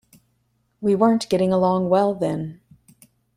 [0.81, 2.59] We weren't getting along well then.